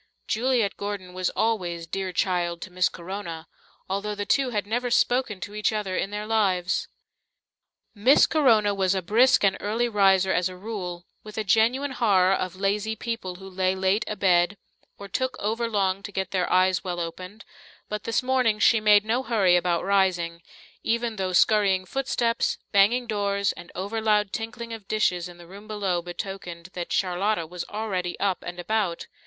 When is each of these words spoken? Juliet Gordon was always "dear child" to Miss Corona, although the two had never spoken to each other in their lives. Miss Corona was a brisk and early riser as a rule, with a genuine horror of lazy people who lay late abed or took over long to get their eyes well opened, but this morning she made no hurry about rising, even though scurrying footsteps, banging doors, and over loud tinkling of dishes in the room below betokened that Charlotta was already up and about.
Juliet 0.27 0.77
Gordon 0.77 1.13
was 1.13 1.29
always 1.35 1.85
"dear 1.85 2.11
child" 2.11 2.59
to 2.63 2.71
Miss 2.71 2.89
Corona, 2.89 3.47
although 3.87 4.15
the 4.15 4.25
two 4.25 4.49
had 4.49 4.65
never 4.65 4.89
spoken 4.89 5.39
to 5.41 5.53
each 5.53 5.71
other 5.71 5.95
in 5.95 6.09
their 6.09 6.25
lives. 6.25 6.87
Miss 7.93 8.25
Corona 8.25 8.73
was 8.73 8.95
a 8.95 9.03
brisk 9.03 9.43
and 9.43 9.57
early 9.59 9.87
riser 9.87 10.33
as 10.33 10.49
a 10.49 10.55
rule, 10.57 11.05
with 11.23 11.37
a 11.37 11.43
genuine 11.43 11.91
horror 11.91 12.33
of 12.33 12.55
lazy 12.55 12.95
people 12.95 13.35
who 13.35 13.47
lay 13.47 13.75
late 13.75 14.03
abed 14.07 14.57
or 14.97 15.07
took 15.07 15.35
over 15.37 15.67
long 15.69 16.01
to 16.01 16.11
get 16.11 16.31
their 16.31 16.51
eyes 16.51 16.83
well 16.83 16.99
opened, 16.99 17.45
but 17.87 18.03
this 18.05 18.23
morning 18.23 18.57
she 18.57 18.79
made 18.79 19.05
no 19.05 19.21
hurry 19.21 19.55
about 19.55 19.85
rising, 19.85 20.41
even 20.81 21.17
though 21.17 21.31
scurrying 21.31 21.85
footsteps, 21.85 22.57
banging 22.71 23.05
doors, 23.05 23.51
and 23.51 23.71
over 23.75 24.01
loud 24.01 24.33
tinkling 24.33 24.73
of 24.73 24.87
dishes 24.87 25.29
in 25.29 25.37
the 25.37 25.45
room 25.45 25.67
below 25.67 26.01
betokened 26.01 26.69
that 26.73 26.91
Charlotta 26.91 27.45
was 27.45 27.63
already 27.65 28.19
up 28.19 28.39
and 28.41 28.59
about. 28.59 29.05